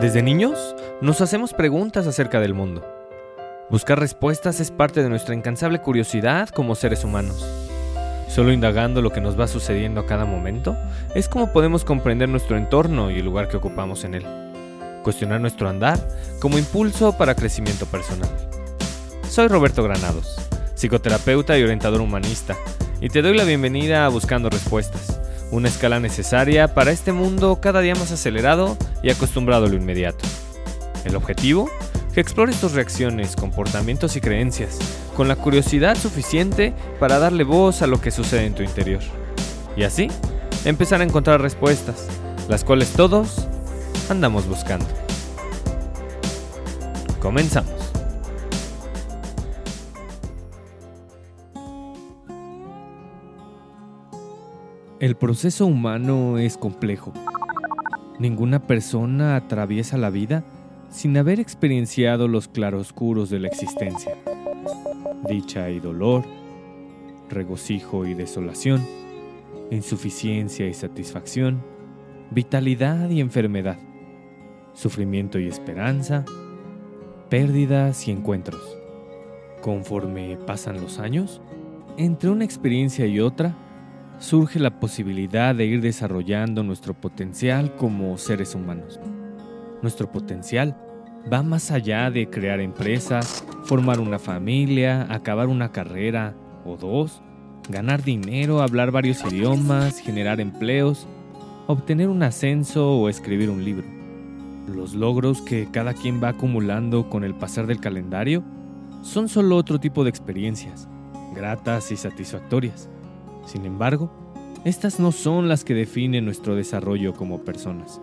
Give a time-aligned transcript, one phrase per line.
[0.00, 2.86] Desde niños nos hacemos preguntas acerca del mundo.
[3.68, 7.44] Buscar respuestas es parte de nuestra incansable curiosidad como seres humanos.
[8.28, 10.76] Solo indagando lo que nos va sucediendo a cada momento
[11.16, 14.26] es como podemos comprender nuestro entorno y el lugar que ocupamos en él.
[15.02, 15.98] Cuestionar nuestro andar
[16.38, 18.30] como impulso para crecimiento personal.
[19.28, 20.36] Soy Roberto Granados,
[20.76, 22.54] psicoterapeuta y orientador humanista,
[23.00, 25.17] y te doy la bienvenida a Buscando Respuestas,
[25.50, 30.24] una escala necesaria para este mundo cada día más acelerado y acostumbrado a lo inmediato.
[31.04, 31.70] El objetivo,
[32.12, 34.78] que explores tus reacciones, comportamientos y creencias,
[35.16, 39.02] con la curiosidad suficiente para darle voz a lo que sucede en tu interior.
[39.76, 40.08] Y así,
[40.64, 42.06] empezar a encontrar respuestas,
[42.48, 43.46] las cuales todos
[44.10, 44.86] andamos buscando.
[47.20, 47.77] Comenzamos.
[55.00, 57.12] El proceso humano es complejo.
[58.18, 60.42] Ninguna persona atraviesa la vida
[60.90, 64.16] sin haber experienciado los claroscuros de la existencia.
[65.28, 66.24] Dicha y dolor,
[67.30, 68.84] regocijo y desolación,
[69.70, 71.62] insuficiencia y satisfacción,
[72.32, 73.78] vitalidad y enfermedad,
[74.74, 76.24] sufrimiento y esperanza,
[77.28, 78.76] pérdidas y encuentros.
[79.62, 81.40] Conforme pasan los años,
[81.96, 83.54] entre una experiencia y otra,
[84.18, 88.98] surge la posibilidad de ir desarrollando nuestro potencial como seres humanos.
[89.80, 90.76] Nuestro potencial
[91.32, 97.22] va más allá de crear empresas, formar una familia, acabar una carrera o dos,
[97.68, 101.06] ganar dinero, hablar varios idiomas, generar empleos,
[101.66, 103.86] obtener un ascenso o escribir un libro.
[104.66, 108.42] Los logros que cada quien va acumulando con el pasar del calendario
[109.02, 110.88] son solo otro tipo de experiencias,
[111.34, 112.90] gratas y satisfactorias
[113.48, 114.10] sin embargo,
[114.64, 118.00] estas no son las que definen nuestro desarrollo como personas.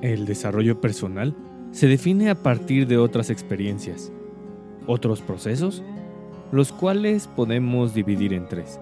[0.00, 1.34] El desarrollo personal
[1.72, 4.12] se define a partir de otras experiencias,
[4.86, 5.82] otros procesos,
[6.52, 8.78] los cuales podemos dividir en tres.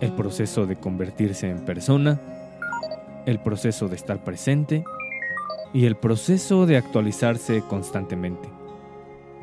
[0.00, 2.20] El proceso de convertirse en persona,
[3.24, 4.84] el proceso de estar presente
[5.72, 8.48] y el proceso de actualizarse constantemente.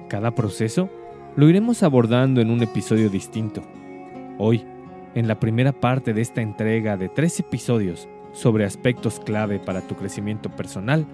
[0.10, 0.90] Cada proceso
[1.36, 3.64] lo iremos abordando en un episodio distinto.
[4.38, 4.64] Hoy,
[5.16, 9.96] en la primera parte de esta entrega de tres episodios sobre aspectos clave para tu
[9.96, 11.06] crecimiento personal,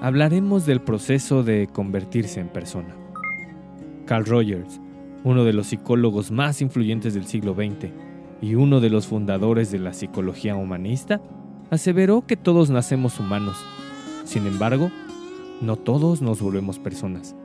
[0.00, 2.94] hablaremos del proceso de convertirse en persona.
[4.06, 4.80] Carl Rogers,
[5.24, 7.90] uno de los psicólogos más influyentes del siglo XX
[8.40, 11.20] y uno de los fundadores de la psicología humanista,
[11.70, 13.56] aseveró que todos nacemos humanos.
[14.24, 14.90] Sin embargo,
[15.60, 17.36] no todos nos volvemos personas.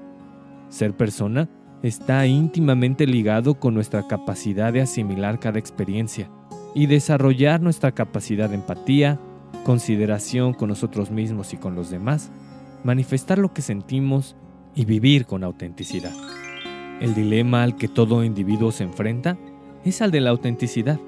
[0.69, 1.47] Ser persona
[1.83, 6.29] está íntimamente ligado con nuestra capacidad de asimilar cada experiencia
[6.73, 9.19] y desarrollar nuestra capacidad de empatía,
[9.63, 12.31] consideración con nosotros mismos y con los demás,
[12.83, 14.35] manifestar lo que sentimos
[14.75, 16.13] y vivir con autenticidad.
[16.99, 19.37] El dilema al que todo individuo se enfrenta
[19.85, 20.99] es al de la autenticidad.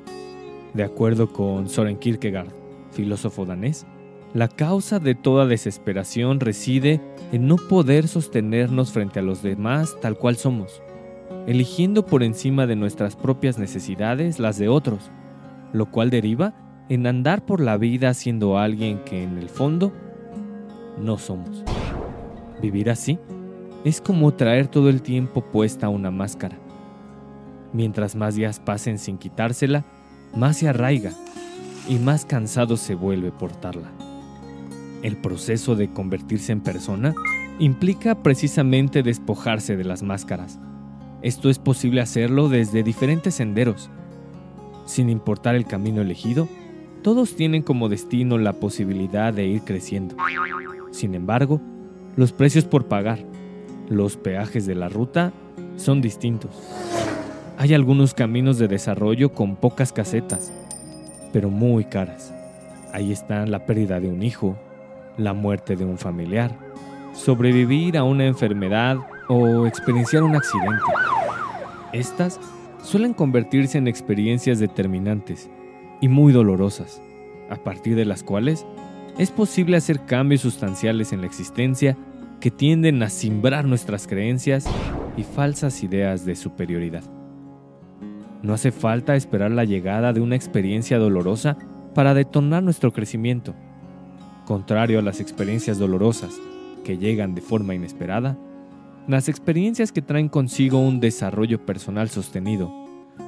[0.74, 2.54] De acuerdo con Soren Kierkegaard,
[2.92, 3.86] filósofo danés,
[4.34, 10.18] la causa de toda desesperación reside en no poder sostenernos frente a los demás tal
[10.18, 10.82] cual somos,
[11.48, 15.12] eligiendo por encima de nuestras propias necesidades las de otros,
[15.74, 16.54] lo cual deriva
[16.90, 19.94] en andar por la vida siendo alguien que en el fondo
[21.00, 21.64] no somos.
[22.62, 23.20] Vivir así
[23.86, 26.58] es como traer todo el tiempo puesta una máscara.
[27.72, 29.86] Mientras más días pasen sin quitársela,
[30.36, 31.12] más se arraiga
[31.88, 34.09] y más cansado se vuelve portarla.
[35.02, 37.16] El proceso de convertirse en persona
[37.58, 40.60] implica precisamente despojarse de las máscaras.
[41.22, 43.90] Esto es posible hacerlo desde diferentes senderos.
[44.86, 46.50] Sin importar el camino elegido,
[47.02, 50.16] todos tienen como destino la posibilidad de ir creciendo.
[50.92, 51.62] Sin embargo,
[52.18, 53.20] los precios por pagar,
[53.90, 55.32] los peajes de la ruta,
[55.78, 56.52] son distintos.
[57.58, 60.52] Hay algunos caminos de desarrollo con pocas casetas,
[61.32, 62.34] pero muy caras.
[62.92, 64.58] Ahí están la pérdida de un hijo,
[65.20, 66.58] la muerte de un familiar,
[67.14, 68.98] sobrevivir a una enfermedad
[69.28, 70.92] o experienciar un accidente.
[71.94, 72.40] Estas
[72.82, 75.50] suelen convertirse en experiencias determinantes
[76.02, 77.02] y muy dolorosas,
[77.50, 78.66] a partir de las cuales
[79.18, 81.98] es posible hacer cambios sustanciales en la existencia
[82.40, 84.66] que tienden a simbrar nuestras creencias
[85.18, 87.04] y falsas ideas de superioridad.
[88.42, 91.58] No hace falta esperar la llegada de una experiencia dolorosa
[91.94, 93.54] para detonar nuestro crecimiento.
[94.50, 96.42] Contrario a las experiencias dolorosas
[96.84, 98.36] que llegan de forma inesperada,
[99.08, 102.74] las experiencias que traen consigo un desarrollo personal sostenido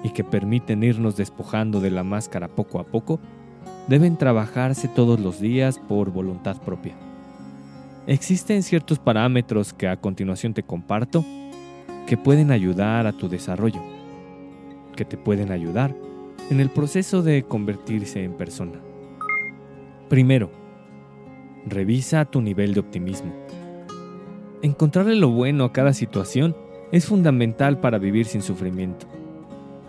[0.03, 3.19] y que permiten irnos despojando de la máscara poco a poco,
[3.87, 6.95] deben trabajarse todos los días por voluntad propia.
[8.07, 11.23] Existen ciertos parámetros que a continuación te comparto
[12.07, 13.83] que pueden ayudar a tu desarrollo,
[14.95, 15.95] que te pueden ayudar
[16.49, 18.79] en el proceso de convertirse en persona.
[20.09, 20.60] Primero,
[21.65, 23.31] revisa tu nivel de optimismo.
[24.61, 26.55] Encontrarle lo bueno a cada situación
[26.91, 29.07] es fundamental para vivir sin sufrimiento.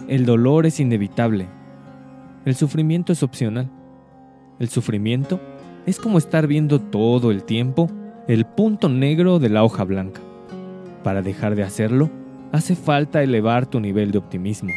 [0.08, 1.46] El dolor es inevitable.
[2.44, 3.70] El sufrimiento es opcional.
[4.58, 5.40] El sufrimiento
[5.86, 7.90] es como estar viendo todo el tiempo
[8.28, 10.20] el punto negro de la hoja blanca.
[11.02, 12.10] Para dejar de hacerlo,
[12.52, 14.70] hace falta elevar tu nivel de optimismo,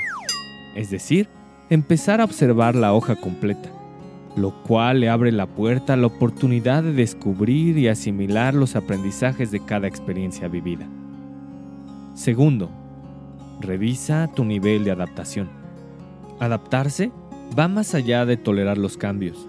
[0.76, 1.28] es decir,
[1.70, 3.70] empezar a observar la hoja completa,
[4.36, 9.52] lo cual le abre la puerta a la oportunidad de descubrir y asimilar los aprendizajes
[9.52, 10.88] de cada experiencia vivida.
[12.14, 12.70] Segundo,
[13.62, 15.50] revisa tu nivel de adaptación.
[16.40, 17.12] Adaptarse
[17.58, 19.48] va más allá de tolerar los cambios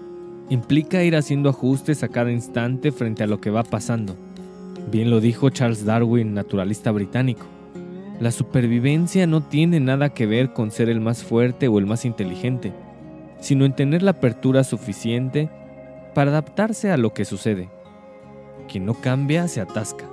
[0.49, 4.15] implica ir haciendo ajustes a cada instante frente a lo que va pasando.
[4.89, 7.45] Bien lo dijo Charles Darwin, naturalista británico.
[8.19, 12.05] La supervivencia no tiene nada que ver con ser el más fuerte o el más
[12.05, 12.73] inteligente,
[13.39, 15.49] sino en tener la apertura suficiente
[16.13, 17.69] para adaptarse a lo que sucede.
[18.67, 20.05] Quien no cambia se atasca.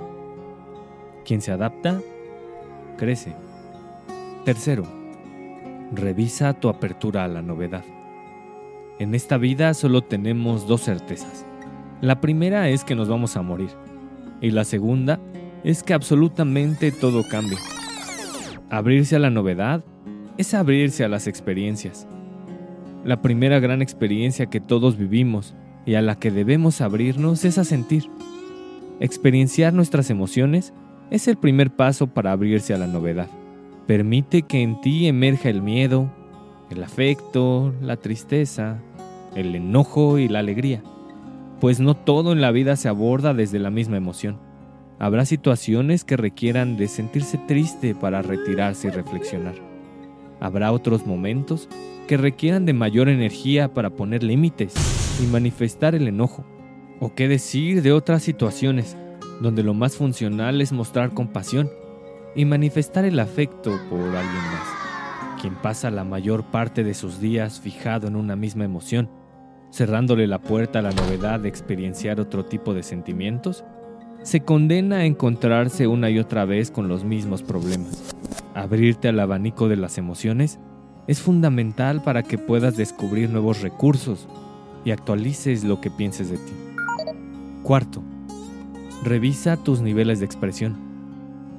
[1.24, 2.00] Quien se adapta,
[2.96, 3.34] crece.
[4.44, 4.84] Tercero,
[5.92, 7.84] revisa tu apertura a la novedad.
[8.98, 11.44] En esta vida solo tenemos dos certezas.
[12.00, 13.70] La primera es que nos vamos a morir.
[14.40, 15.18] Y la segunda
[15.64, 17.58] es que absolutamente todo cambia.
[18.70, 19.82] Abrirse a la novedad
[20.36, 22.06] es abrirse a las experiencias.
[23.04, 25.54] La primera gran experiencia que todos vivimos
[25.84, 28.08] y a la que debemos abrirnos es a sentir.
[28.98, 30.72] Experienciar nuestras emociones
[31.10, 33.28] es el primer paso para abrirse a la novedad.
[33.86, 36.10] Permite que en ti emerja el miedo,
[36.70, 38.78] el afecto, la tristeza,
[39.34, 40.82] el enojo y la alegría,
[41.60, 44.38] pues no todo en la vida se aborda desde la misma emoción.
[44.98, 49.56] Habrá situaciones que requieran de sentirse triste para retirarse y reflexionar.
[50.40, 51.68] Habrá otros momentos
[52.06, 54.74] que requieran de mayor energía para poner límites
[55.22, 56.44] y manifestar el enojo.
[57.00, 58.96] O qué decir de otras situaciones
[59.40, 61.70] donde lo más funcional es mostrar compasión
[62.36, 64.84] y manifestar el afecto por alguien más
[65.44, 69.10] quien pasa la mayor parte de sus días fijado en una misma emoción,
[69.70, 73.62] cerrándole la puerta a la novedad de experienciar otro tipo de sentimientos,
[74.22, 78.14] se condena a encontrarse una y otra vez con los mismos problemas.
[78.54, 80.60] Abrirte al abanico de las emociones
[81.06, 84.26] es fundamental para que puedas descubrir nuevos recursos
[84.84, 86.52] y actualices lo que pienses de ti.
[87.62, 88.02] Cuarto,
[89.02, 90.76] revisa tus niveles de expresión.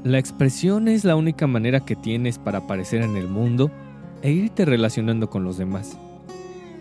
[0.04, 3.72] La expresión es la única manera que tienes para aparecer en el mundo
[4.22, 5.98] e irte relacionando con los demás.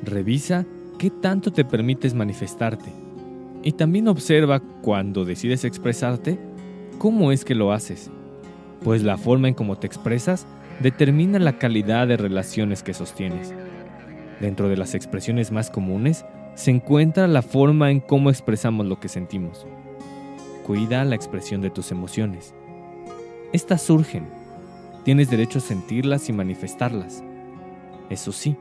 [0.02, 0.66] Revisa
[0.98, 2.92] qué tanto te permites manifestarte
[3.62, 6.38] y también observa cuando decides expresarte
[6.98, 8.10] cómo es que lo haces,
[8.84, 10.46] pues la forma en cómo te expresas
[10.80, 13.52] determina la calidad de relaciones que sostienes.
[14.40, 19.08] Dentro de las expresiones más comunes se encuentra la forma en cómo expresamos lo que
[19.08, 19.66] sentimos.
[20.64, 22.54] Cuida la expresión de tus emociones
[23.54, 24.26] estas surgen.
[25.04, 27.22] Tienes derecho a sentirlas y manifestarlas.
[28.10, 28.56] Eso sí,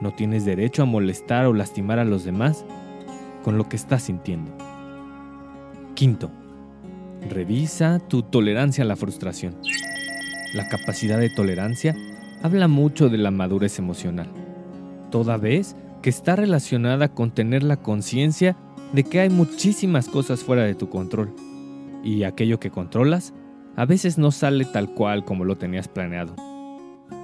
[0.00, 2.64] no tienes derecho a molestar o lastimar a los demás
[3.42, 4.52] con lo que estás sintiendo.
[5.94, 6.30] Quinto,
[7.28, 9.56] revisa tu tolerancia a la frustración.
[10.54, 11.96] La capacidad de tolerancia
[12.42, 14.28] habla mucho de la madurez emocional,
[15.10, 18.56] toda vez que está relacionada con tener la conciencia
[18.92, 21.34] de que hay muchísimas cosas fuera de tu control
[22.04, 23.32] y aquello que controlas
[23.76, 26.34] a veces no sale tal cual como lo tenías planeado.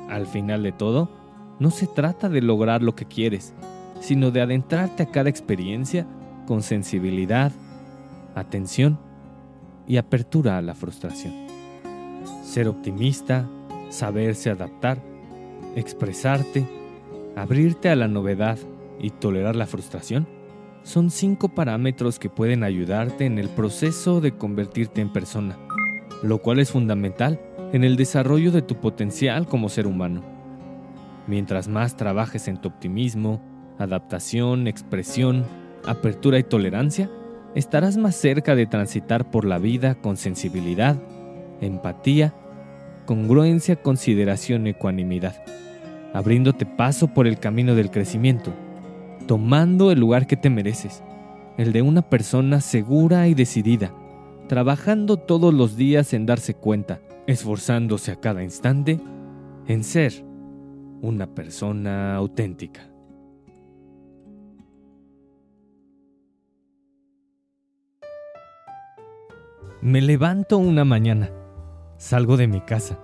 [0.08, 1.10] Al final de todo,
[1.58, 3.52] no se trata de lograr lo que quieres,
[4.00, 6.06] sino de adentrarte a cada experiencia
[6.46, 7.52] con sensibilidad,
[8.34, 8.98] atención
[9.88, 11.32] y apertura a la frustración.
[12.44, 13.48] Ser optimista,
[13.88, 14.98] saberse adaptar,
[15.74, 16.66] expresarte,
[17.36, 18.58] abrirte a la novedad
[19.00, 20.28] y tolerar la frustración
[20.82, 25.58] son cinco parámetros que pueden ayudarte en el proceso de convertirte en persona
[26.22, 27.40] lo cual es fundamental
[27.72, 30.22] en el desarrollo de tu potencial como ser humano.
[31.26, 33.42] Mientras más trabajes en tu optimismo,
[33.78, 35.44] adaptación, expresión,
[35.84, 37.10] apertura y tolerancia,
[37.58, 40.96] estarás más cerca de transitar por la vida con sensibilidad,
[41.60, 42.32] empatía,
[43.04, 45.42] congruencia, consideración y ecuanimidad,
[46.14, 48.54] abriéndote paso por el camino del crecimiento,
[49.26, 51.02] tomando el lugar que te mereces,
[51.56, 53.92] el de una persona segura y decidida,
[54.48, 59.00] trabajando todos los días en darse cuenta, esforzándose a cada instante
[59.66, 60.24] en ser
[61.02, 62.88] una persona auténtica.
[69.80, 71.30] Me levanto una mañana.
[71.98, 72.98] Salgo de mi casa.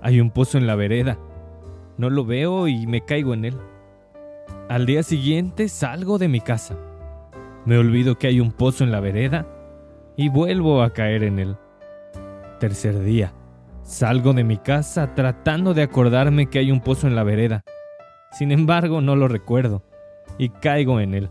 [0.00, 1.18] Hay un pozo en la vereda.
[1.98, 3.58] No lo veo y me caigo en él.
[4.70, 6.78] Al día siguiente salgo de mi casa.
[7.66, 9.46] Me olvido que hay un pozo en la vereda
[10.16, 11.56] y vuelvo a caer en él.
[12.58, 13.34] Tercer día.
[13.82, 17.64] Salgo de mi casa tratando de acordarme que hay un pozo en la vereda.
[18.32, 19.82] Sin embargo, no lo recuerdo
[20.38, 21.28] y caigo en él.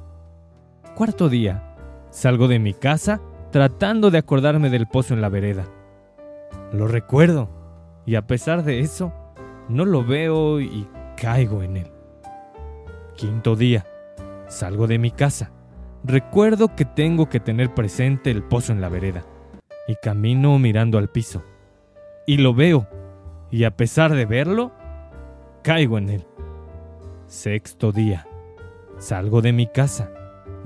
[0.93, 1.63] Cuarto día.
[2.11, 5.65] Salgo de mi casa tratando de acordarme del pozo en la vereda.
[6.71, 7.49] Lo recuerdo,
[8.05, 9.13] y a pesar de eso,
[9.69, 11.91] no lo veo y caigo en él.
[13.15, 13.85] Quinto día,
[14.47, 15.51] salgo de mi casa.
[16.03, 19.23] Recuerdo que tengo que tener presente el pozo en la vereda,
[19.87, 21.43] y camino mirando al piso.
[22.25, 22.87] Y lo veo,
[23.49, 24.71] y a pesar de verlo,
[25.63, 26.27] caigo en él.
[27.27, 28.27] Sexto día,
[28.97, 30.11] salgo de mi casa.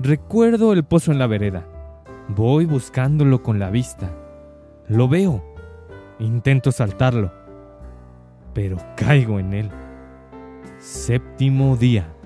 [0.00, 1.71] Recuerdo el pozo en la vereda
[2.34, 4.10] Voy buscándolo con la vista.
[4.88, 5.44] Lo veo.
[6.18, 7.30] Intento saltarlo.
[8.54, 9.70] Pero caigo en él.
[10.78, 12.16] Séptimo día.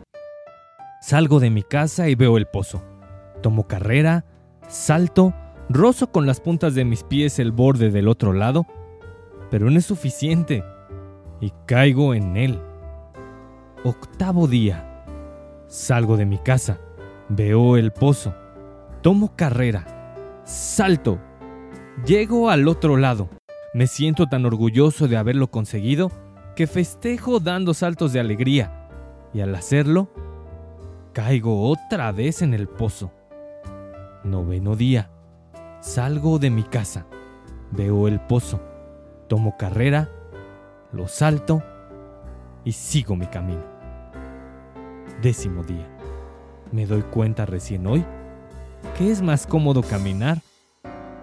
[1.00, 2.84] Salgo de mi casa y veo el pozo.
[3.42, 4.24] Tomo carrera,
[4.68, 5.34] salto,
[5.68, 8.64] rozo con las puntas de mis pies el borde del otro lado,
[9.50, 10.64] pero no es suficiente
[11.40, 12.60] y caigo en él.
[13.84, 15.04] Octavo día.
[15.66, 16.78] Salgo de mi casa,
[17.28, 18.34] veo el pozo
[19.06, 19.95] Tomo carrera.
[20.46, 21.18] Salto.
[22.06, 23.28] Llego al otro lado.
[23.74, 26.12] Me siento tan orgulloso de haberlo conseguido
[26.54, 28.88] que festejo dando saltos de alegría.
[29.34, 30.08] Y al hacerlo,
[31.12, 33.10] caigo otra vez en el pozo.
[34.22, 35.10] Noveno día.
[35.80, 37.06] Salgo de mi casa.
[37.72, 38.60] Veo el pozo.
[39.26, 40.08] Tomo carrera.
[40.92, 41.60] Lo salto.
[42.64, 43.64] Y sigo mi camino.
[45.20, 45.88] Décimo día.
[46.70, 48.04] Me doy cuenta recién hoy
[48.96, 50.42] que es más cómodo caminar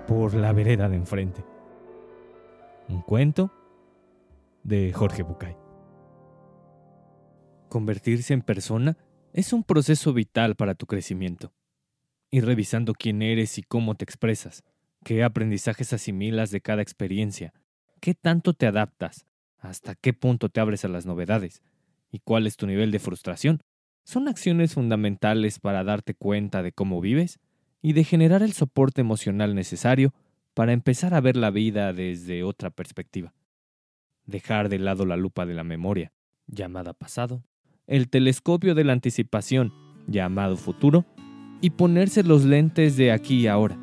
[0.07, 1.43] por la vereda de enfrente.
[2.89, 3.51] Un cuento
[4.63, 5.55] de Jorge Bucay.
[7.69, 8.97] Convertirse en persona
[9.33, 11.53] es un proceso vital para tu crecimiento.
[12.29, 14.63] Ir revisando quién eres y cómo te expresas,
[15.03, 17.53] qué aprendizajes asimilas de cada experiencia,
[17.99, 19.25] qué tanto te adaptas,
[19.57, 21.61] hasta qué punto te abres a las novedades
[22.11, 23.63] y cuál es tu nivel de frustración,
[24.03, 27.39] son acciones fundamentales para darte cuenta de cómo vives
[27.81, 30.13] y de generar el soporte emocional necesario
[30.53, 33.33] para empezar a ver la vida desde otra perspectiva.
[34.25, 36.11] Dejar de lado la lupa de la memoria,
[36.47, 37.43] llamada pasado,
[37.87, 39.73] el telescopio de la anticipación,
[40.07, 41.05] llamado futuro,
[41.61, 43.77] y ponerse los lentes de aquí y ahora,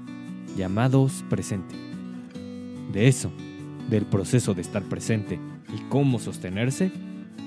[0.56, 1.74] llamados presente.
[2.92, 3.32] De eso,
[3.88, 5.40] del proceso de estar presente
[5.74, 6.90] y cómo sostenerse,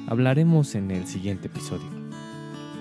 [0.07, 2.02] hablaremos en el siguiente episodio.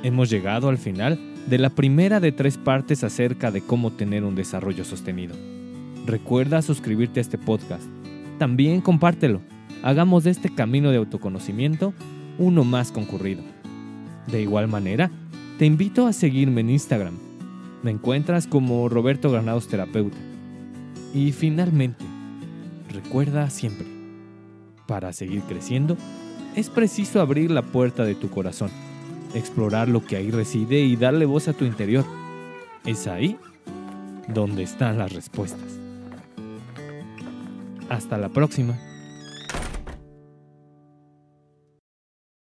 [0.03, 1.17] Hemos llegado al final
[1.47, 5.37] de la primera de tres partes acerca de cómo tener un desarrollo sostenido.
[6.07, 7.85] Recuerda suscribirte a este podcast.
[8.37, 9.41] También compártelo.
[9.85, 11.95] Hagamos de este camino de autoconocimiento
[12.39, 13.45] uno más concurrido.
[14.27, 15.09] De igual manera,
[15.61, 17.15] te invito a seguirme en Instagram.
[17.85, 20.19] Me encuentras como Roberto Granados Terapeuta.
[21.15, 22.05] Y finalmente,
[22.93, 23.87] recuerda siempre,
[24.89, 25.97] para seguir creciendo,
[26.57, 28.71] es preciso abrir la puerta de tu corazón
[29.35, 32.05] explorar lo que ahí reside y darle voz a tu interior.
[32.85, 33.39] Es ahí
[34.29, 35.79] donde están las respuestas.
[37.89, 38.79] Hasta la próxima.